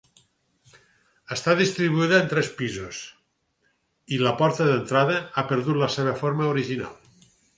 [1.35, 3.01] Està distribuïda en tres pisos
[4.17, 6.99] i la porta d'entrada, ha perdut la seva forma original.